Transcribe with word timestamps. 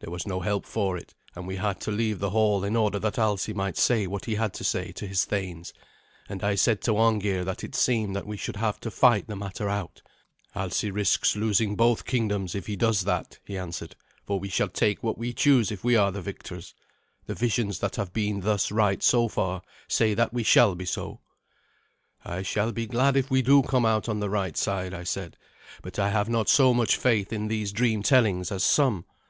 There 0.00 0.10
was 0.10 0.26
no 0.26 0.40
help 0.40 0.64
for 0.64 0.96
it, 0.96 1.12
and 1.34 1.46
we 1.46 1.56
had 1.56 1.78
to 1.82 1.90
leave 1.90 2.20
the 2.20 2.30
hall 2.30 2.64
in 2.64 2.74
order 2.74 2.98
that 2.98 3.18
Alsi 3.18 3.52
might 3.52 3.76
say 3.76 4.06
what 4.06 4.24
he 4.24 4.36
had 4.36 4.54
to 4.54 4.64
say 4.64 4.92
to 4.92 5.06
his 5.06 5.26
thanes. 5.26 5.74
And 6.26 6.42
I 6.42 6.54
said 6.54 6.80
to 6.84 6.92
Arngeir 6.96 7.44
that 7.44 7.62
it 7.62 7.74
seemed 7.74 8.16
that 8.16 8.26
we 8.26 8.38
should 8.38 8.56
have 8.56 8.80
to 8.80 8.90
fight 8.90 9.26
the 9.26 9.36
matter 9.36 9.68
out. 9.68 10.00
"Alsi 10.56 10.90
risks 10.90 11.36
losing 11.36 11.76
both 11.76 12.06
kingdoms 12.06 12.54
if 12.54 12.66
he 12.66 12.76
does 12.76 13.02
that," 13.02 13.40
he 13.44 13.58
answered, 13.58 13.94
"for 14.24 14.40
we 14.40 14.48
shall 14.48 14.70
take 14.70 15.02
what 15.02 15.18
we 15.18 15.34
choose 15.34 15.70
if 15.70 15.84
we 15.84 15.96
are 15.96 16.10
the 16.12 16.22
victors. 16.22 16.74
The 17.26 17.34
visions 17.34 17.78
that 17.80 17.96
have 17.96 18.14
been 18.14 18.40
thus 18.40 18.72
right 18.72 19.02
so 19.02 19.28
far 19.28 19.60
say 19.86 20.14
that 20.14 20.32
we 20.32 20.44
shall 20.44 20.74
be 20.74 20.86
so." 20.86 21.20
"I 22.24 22.40
shall 22.40 22.72
be 22.72 22.86
glad 22.86 23.18
if 23.18 23.30
we 23.30 23.42
do 23.42 23.60
come 23.62 23.84
out 23.84 24.08
on 24.08 24.18
the 24.18 24.30
right 24.30 24.56
side," 24.56 24.94
I 24.94 25.04
said; 25.04 25.36
"but 25.82 25.98
I 25.98 26.08
have 26.08 26.30
not 26.30 26.48
so 26.48 26.72
much 26.72 26.96
faith 26.96 27.34
in 27.34 27.48
these 27.48 27.70
dream 27.70 28.02
tellings 28.02 28.50
as 28.50 28.64
some. 28.64 29.04